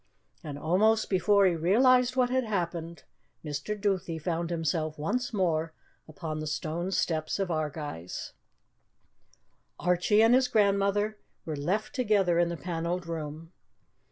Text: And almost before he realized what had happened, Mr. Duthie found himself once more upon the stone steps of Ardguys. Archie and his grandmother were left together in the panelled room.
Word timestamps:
And 0.43 0.57
almost 0.57 1.11
before 1.11 1.45
he 1.45 1.53
realized 1.55 2.15
what 2.15 2.31
had 2.31 2.43
happened, 2.43 3.03
Mr. 3.45 3.79
Duthie 3.79 4.17
found 4.17 4.49
himself 4.49 4.97
once 4.97 5.31
more 5.31 5.73
upon 6.07 6.39
the 6.39 6.47
stone 6.47 6.89
steps 6.89 7.37
of 7.37 7.51
Ardguys. 7.51 8.33
Archie 9.79 10.23
and 10.23 10.33
his 10.33 10.47
grandmother 10.47 11.19
were 11.45 11.55
left 11.55 11.93
together 11.93 12.39
in 12.39 12.49
the 12.49 12.57
panelled 12.57 13.05
room. 13.05 13.53